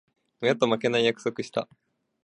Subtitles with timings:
[0.41, 1.69] 親と負けない、と約束した。